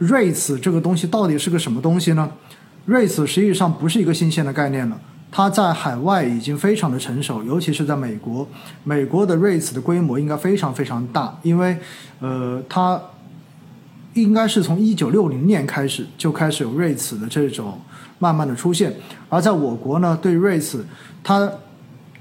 [0.00, 2.30] REITs 这个东西到底是个什么东西呢
[2.86, 8.46] ？REITs 实际上不是一个新鲜的概念了，它在海外已经非常的成熟，尤其是在美国，
[8.84, 11.78] 美国的 REITs 的规模应该非常非常大，因为
[12.20, 13.00] 呃，它
[14.14, 17.80] 应该是从一九六零年开始就开始有 REITs 的这种
[18.18, 18.94] 慢慢的出现，
[19.28, 20.80] 而在我国呢，对 REITs
[21.24, 21.50] 它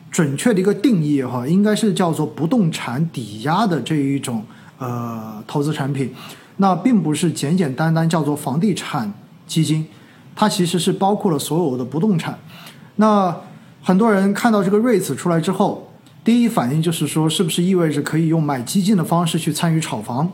[0.10, 4.44] 准确的一个定义哈，应该是叫做不动产抵押的这一种
[4.78, 6.14] 呃投资产品。
[6.58, 9.14] 那并不是简简单单叫做房地产
[9.46, 9.86] 基金，
[10.36, 12.38] 它其实是包括了所有的不动产。
[12.96, 13.36] 那
[13.84, 15.92] 很多人看到这个 REITs 出来之后，
[16.24, 20.32] 第一反应就是说，是不是意味着可以用买基金的方式去参与炒房？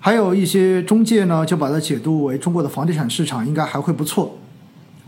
[0.00, 4.36] 还有一些中介呢，就把它解读为中国的房地产市场应该还会不错，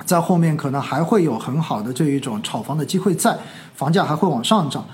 [0.04, 3.38] 在后面可能还会有很好的这一种炒房的机会在，
[3.74, 4.84] 房价还会往上涨。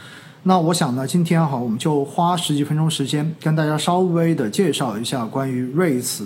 [0.45, 6.25] 那我想呢，今天哈，我们就花十几分钟时间，跟大家稍微的介绍一下关于 REITs，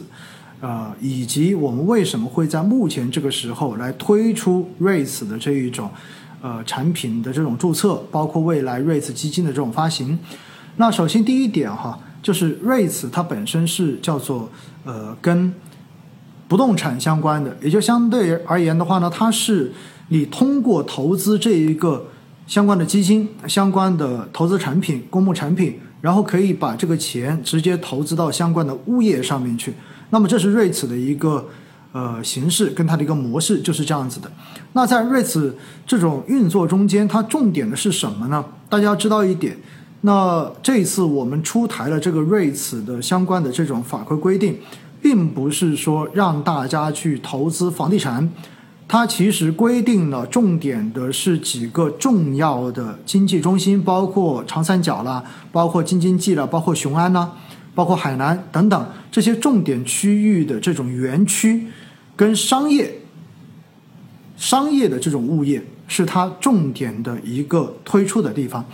[0.62, 5.90] 呃，以及我们为什么会在目前这个时候来推出 REITs 的这一种
[6.40, 10.18] 呃产品的这种注册，包括未来 REITs 基金的这种发行。
[10.76, 14.48] 那首先第一点哈，就是 REITs 它本身是叫做
[14.84, 15.52] 呃跟
[16.48, 19.72] 不动产相关的，也就相对而言的话呢，它是
[20.08, 22.06] 你通过投资这一个。
[22.46, 29.74] 相关的基金、相关的投资产品、公募产品，然后可以把这个钱直接投资到相关的物业上面去。
[30.10, 31.44] 那么这是瑞慈的一个
[31.90, 34.30] 呃形式，跟它的一个模式就是这样子的。
[34.74, 38.44] 那在瑞慈这种运作中间，它重点的是什么呢？
[38.68, 39.56] 大家要知道一点。
[40.02, 44.56] 那这一次我们出台了这个瑞慈的相关的这种法规规定，
[45.02, 48.30] 并不是说让大家去投资房地产。
[48.88, 57.32] 它其实规定了重点的是几个重要的经济中心，包括长三角啦，包括京津冀啦，包括雄安啦，
[57.74, 61.66] 包括海南等等这些重点区域的这种园区
[62.14, 63.00] 跟商业、
[64.36, 68.64] 商业的这种物业是它重点的一个推出的地方。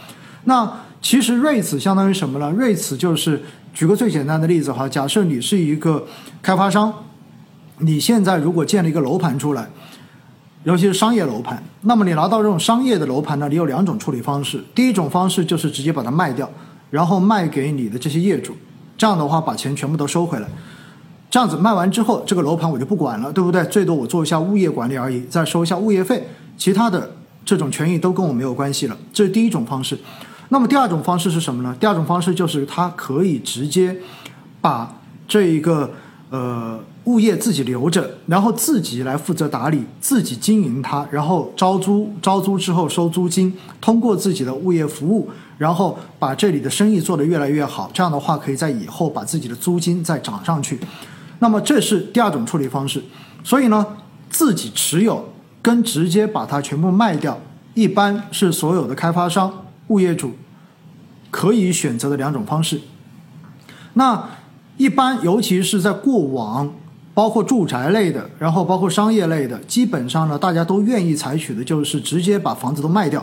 [0.44, 0.70] 那
[1.00, 2.50] 其实瑞慈相当于什么呢？
[2.50, 6.06] 瑞慈就是举个最简单的例子哈，假设你是一个
[6.42, 6.92] 开发商，
[7.78, 9.70] 你现在如果建了一个楼盘出来。
[10.64, 14.62] 尤其是商业楼盘，那么你拿到这种商业的楼盘呢，你有两种处理方式。
[14.74, 16.48] 第一种方式就是直接把它卖掉，
[16.90, 18.54] 然后卖给你的这些业主，
[18.96, 20.48] 这样的话把钱全部都收回来。
[21.28, 23.64] 这样子卖完之后，这个楼盘我就不管了，对不对？
[23.64, 27.10] 最多我做一下物业管理而已，再收一下物业费，其他的
[27.44, 28.96] 这种权益都跟我没有关系了。
[29.12, 29.98] 这是第一种方式。
[30.50, 31.74] 那么第二种方式是什么呢？
[31.80, 33.96] 第二种方式就是它可以直接
[34.60, 34.94] 把
[35.26, 35.90] 这一个
[36.32, 36.80] 呃。
[37.06, 45.28] 物业自己留着，然后自己来负责打理，自己经营它，然后招租，招租之后收租金，通过自己的物业服务，
[45.58, 47.90] 然后把这里的生意做得越来越好。
[47.92, 50.78] 这样的话，可以在以后把自己的租金再涨上去。
[51.40, 53.02] 那么这是第二种处理方式。
[53.42, 53.84] 所以呢，
[54.30, 55.28] 自己持有
[55.60, 57.36] 跟直接把它全部卖掉，
[57.74, 59.52] 一般是所有的开发商、
[59.88, 60.34] 物业主
[61.32, 62.80] 可以选择的两种方式。
[63.94, 64.24] 那
[64.76, 66.72] 一般，尤其是在过往。
[67.14, 73.22] 包括住宅类的，然后包括商业类的，基本上呢，大家都愿意采取的就是直接把房子都卖掉。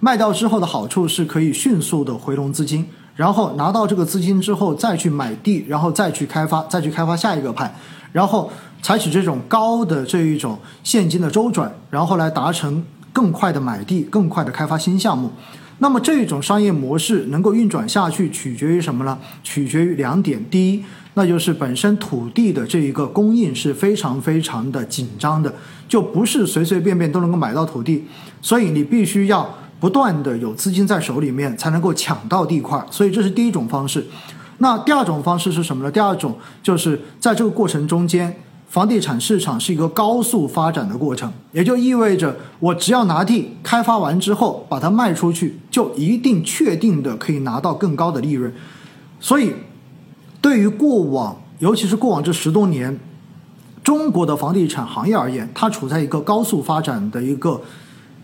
[0.00, 2.84] 卖掉之后的好处是可以迅速的回笼资金，
[3.14, 7.72] 然后拿到这个资金之后再去买地，然后再去开发，再去开发下一个盘，
[8.10, 8.50] 然后
[8.82, 15.30] 采取这种高的这一种现金的周转，然后来达成更快的买地、更快的开发新项目。
[15.82, 19.18] 那么这种商业模式能够运转下去，取决于什么呢？
[19.42, 20.84] 取决于两点：第一。
[21.14, 25.52] 那就是本身土地的这一个供应是非常非常的紧张的，
[25.88, 28.06] 就不是随随便便都能够买到土地，
[28.40, 34.06] 所以你必须要不断的有资金在手里面才能够抢到地块，所以这是第一种方式。
[34.58, 35.90] 那第二种方式是什么呢？
[35.90, 38.34] 第二种就是在这个过程中间，
[38.72, 48.50] 房地产市场是一个高速发展的过程，也就意味着我只要拿地开发完之后把它卖出去，就一定确定的可以拿到更高的利润，
[49.20, 49.52] 所以。
[50.40, 52.98] 对于过往，尤其是过往这十多年，
[53.84, 57.60] 中国的房地产行业而言，它处在一个高速发展的一个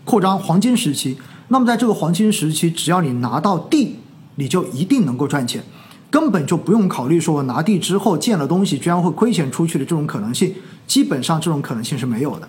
[0.03, 1.17] 扩张黄金时期。
[1.47, 3.95] 那么，在这个黄金时期，只要你拿到地，
[4.35, 5.63] 你就一定能够赚钱，
[6.09, 10.53] 根本就不用考虑说我拿地之后建了东西居然会亏钱出去的这种可能性，
[10.87, 12.47] 基本上这种可能性是没有的。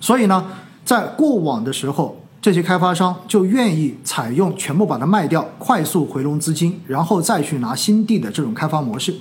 [0.00, 0.44] 所以呢，
[0.84, 2.18] 在过往的时候。
[2.42, 9.14] 这些开发商就愿意采用全部把它卖掉，快速回笼资金，然后再去拿新地的这种开发模式。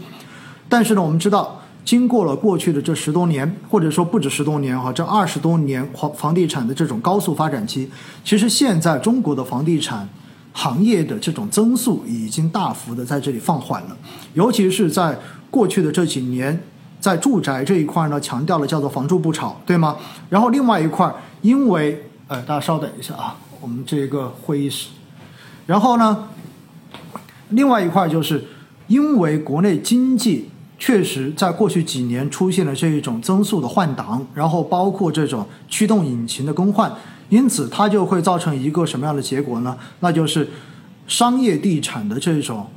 [0.68, 7.88] 但是呢，我们知道，经过了过去的这十多年，或者说不止十多年哈，这二十多年房房地产的这种高速发展期，
[8.26, 10.10] 其实现在中国的房地产
[10.54, 13.98] 行业的这种增速已经大幅的在这里放缓了，
[14.34, 15.18] 尤其是在
[15.50, 16.62] 过去的这几年。
[17.00, 19.98] 在住宅这一块呢，强调了叫做“房住不炒”，对吗？
[20.30, 21.12] 然后另外一块，
[21.42, 24.90] 因为呃，大家稍等一下啊，我们这个会议室。
[25.66, 26.28] 然后呢，
[27.50, 28.46] 另外一块就是
[28.86, 36.94] 因为国内经济确实在过去几年出现了这一种增速的换挡，然后包括这种驱动引擎的更换，
[37.32, 39.76] 因此它就会造成一个什么样的结果呢？
[40.02, 40.48] 那就是
[41.08, 42.68] 商业地产的这种。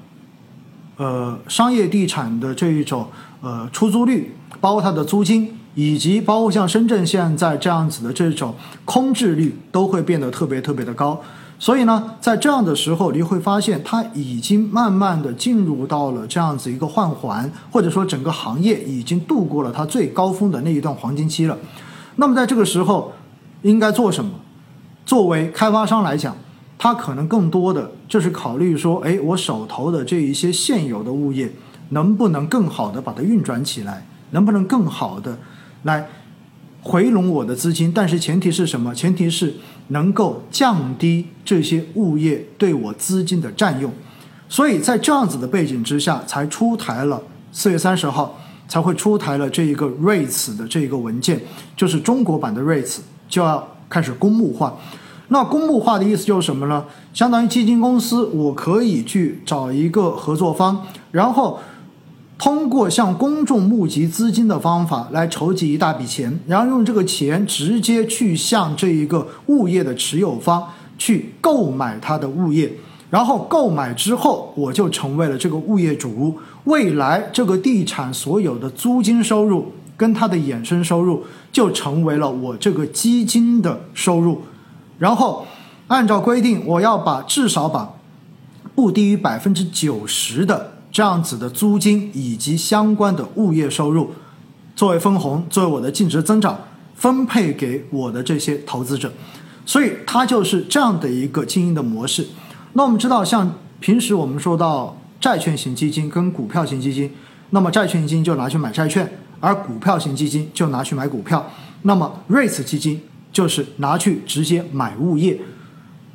[0.97, 3.09] 呃，商业地产的这一种
[3.41, 8.55] 呃出租率，包括它的租金，以及包括像深圳现在这样子的这种
[8.85, 11.21] 空置率，都会变得特别特别的高。
[11.59, 21.59] 所以呢，在这样的时候，你会发现它已经慢慢的进入到了这样子一个换环，或者说整个行业已经度过了它最高峰的那一段黄金期了。
[22.15, 23.12] 那么在这个时候，
[23.62, 24.31] 应该做什么？
[25.05, 26.37] 作为开发商来讲。
[26.77, 31.51] 他可能更多的就是考虑说，哎，我手头的这一些现有的物业，
[31.91, 35.39] 能不能更好的把它运转起来，能不能更好的
[35.85, 36.06] 来
[36.83, 37.91] 回笼我的资金？
[37.91, 38.95] 但是前提是什么？
[38.95, 39.55] 前提是
[39.89, 43.91] 能够降低这些物业对我资金的占用。
[44.49, 51.41] 所以在这样子的背景之下，才出台了四月三十号才会出台了这一个 REITs 的这一个文件，
[51.75, 54.75] 就是中国版的 REITs 就要开始公募化。
[55.29, 56.85] 那公募化的意思就是什么呢？
[57.12, 61.61] 相当于基金公司，我可以去找一个合作方，然后
[62.37, 70.64] 通过向公众募集资金的方法来筹集一大笔钱，然后用这个钱直接去向这一个物业的持有方
[70.99, 72.73] 去购买他的物业，
[73.11, 84.43] 然后购买之后，我就成为了这个物业主，未来这个地产所有的租金收入跟它的衍生收入就成为了我这个基金的收入。
[84.99, 85.46] 然后，
[85.88, 87.94] 按照规定，我要把至少把
[88.75, 94.12] 不低于百分之九十的这样子的租金以及相关的物业收入，
[94.76, 96.58] 作为分红，作为我的净值增长
[96.94, 99.12] 分配给我的这些投资者。
[99.67, 102.26] 所以它就是这样的一个经营的模式。
[102.75, 107.11] 那我们知道，像平时我们说到债券型基金跟股票型基金，
[107.50, 109.11] 那么债券基金就拿去买债券，
[109.44, 111.44] 而股票型基金就拿去买股票。
[111.82, 113.00] 那么 REITs 基金。
[113.35, 115.37] 就是拿去直接买物业，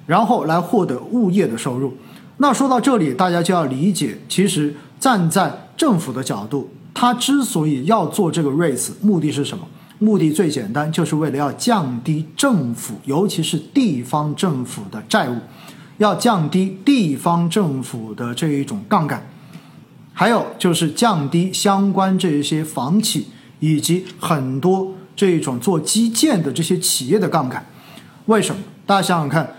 [0.08, 1.94] 然后来获得物业的收入。
[2.38, 9.68] 那说到这里，大家就要理解，其实站在政府的角度，他之所以要做这个 REITs，目的是什么？
[9.98, 15.36] 目的最简单，就是为了要降低政府，尤其是地方政府的债务，
[15.98, 19.28] 要降低地方政府的这一种杠杆，
[20.20, 23.28] 还有就是降低相关这一些房企
[23.62, 24.94] 以及很多。
[25.16, 27.66] 这种做基建的这些企业的杠杆，
[28.26, 28.62] 为什么？
[28.86, 29.50] 大家想想看，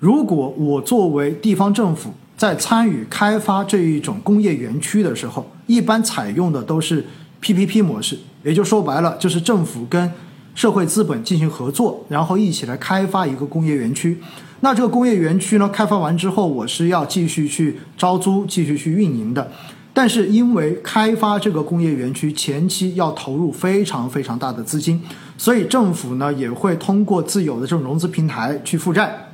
[0.00, 7.04] 如果我作为地方政府在参与开发这一种工业园区的时候，一般采用的都是
[7.40, 10.10] PPP 模式，也就说白了，就是政府跟
[10.54, 14.18] 社会资本进行合作，然后一起来开发一个工业园区。
[14.60, 19.52] 那这个工业园区呢，开发完之后，我是要继续去招租、继续去运营的。
[19.98, 25.02] 但是因为开发这个工业园区前期要投入非常非常大的资金，
[25.36, 29.30] 所以政府呢也会通过自有的这种融资平台去负债，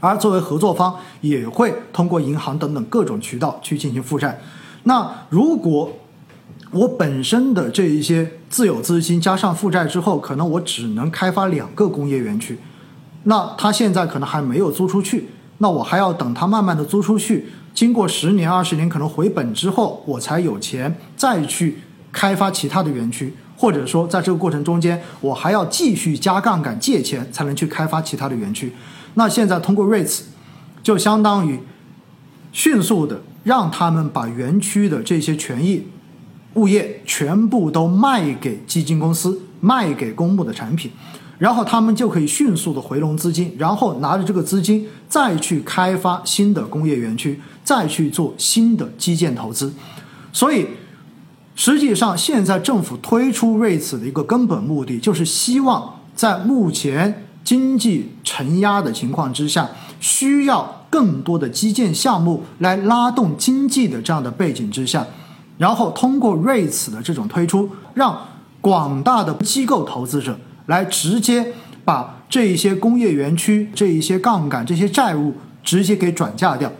[0.00, 4.40] 而作为合作方也会通过银行等等各种渠道去进行负债。
[4.84, 5.92] 那如果
[6.70, 12.58] 我本身的这一些自有资金加上负债之后，可能我只能开发两个工业园区，
[13.24, 17.48] 那它现在可能还没有租出去，那我还要等它慢慢的租出去。
[17.74, 21.78] 经过十年、二十年可能回本之后，我才有钱再去
[22.12, 28.72] 开发其他的园区，或者说在这个过程中间，我还要继续加杠杆借钱才能去开发其他的园区。
[29.14, 30.20] 那现在通过 REITs，
[30.84, 31.58] 就相当于
[32.52, 35.88] 迅速的让他们把园区的这些权益、
[36.54, 40.92] 物业全部都卖给基金公司，卖给公募的产品。
[41.38, 49.72] 然后他们就可以迅速的回笼资金，然后拿着这个资金再去开发新的工业园区，再去做新的基建投资。
[50.32, 50.66] 所以，
[51.56, 59.68] 实际上现在政府推出 REITs 的一个根本目的，就是希望在目前经济承压的情况之下，
[60.00, 65.04] 需要更多的基建项目来拉动经济的这样的背景之下，
[65.58, 68.16] 然后通过 REITs 的这种推出，让
[68.60, 70.38] 广大的机构投资者。
[70.66, 71.52] 来直接
[71.84, 76.72] 把这一些工业园区、这一些杠杆、这些债务直接给转嫁掉，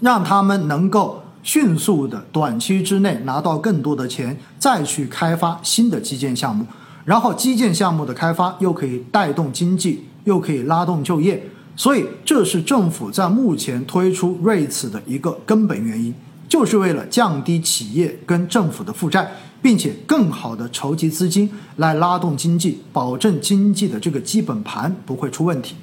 [0.00, 6.64] 让他们能够迅速的短期之内拿到更多的钱，再去开发新的基建项目。
[7.04, 11.44] 然后基建项目的开发又可以带动经济，又可以拉动就业。
[11.74, 16.14] 所以这是政府在目前推出 REITs 的一个根本原因，
[16.48, 19.32] 就是为了降低企业跟政府的负债。
[19.62, 25.76] 并且更好的筹集资金来拉动经济，保证经济的这个基本盘不会出问题。